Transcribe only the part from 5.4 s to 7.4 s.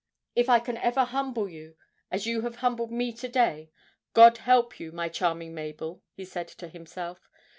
Mabel!' he said to himself.